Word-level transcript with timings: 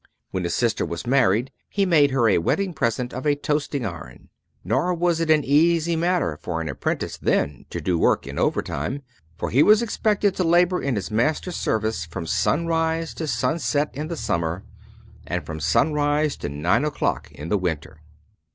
When 0.31 0.45
his 0.45 0.55
sister 0.55 0.83
was 0.83 1.05
married 1.05 1.51
he 1.69 1.85
made 1.85 2.09
her 2.09 2.27
a 2.27 2.39
wedding 2.39 2.73
present 2.73 3.13
of 3.13 3.27
a 3.27 3.35
toasting 3.35 3.85
iron. 3.85 4.29
Nor 4.63 4.95
was 4.95 5.19
it 5.19 5.29
an 5.29 5.43
easy 5.43 5.95
matter 5.95 6.39
for 6.41 6.59
an 6.59 6.67
apprentice 6.67 7.17
then 7.17 7.65
to 7.69 7.79
do 7.79 7.99
work 7.99 8.25
in 8.25 8.39
over 8.39 8.63
time, 8.63 9.03
for 9.37 9.51
he 9.51 9.61
was 9.61 9.83
expected 9.83 10.33
to 10.37 10.43
labor 10.43 10.81
in 10.81 10.95
his 10.95 11.11
master's 11.11 11.57
service 11.57 12.03
from 12.07 12.25
sunrise 12.25 13.13
to 13.13 13.27
sunset 13.27 13.91
in 13.93 14.07
the 14.07 14.17
summer, 14.17 14.63
and 15.27 15.45
from 15.45 15.59
sunrise 15.59 16.35
to 16.37 16.49
nine 16.49 16.83
o'clock 16.83 17.31
in 17.33 17.49
the 17.49 17.57
winter. 17.59 18.01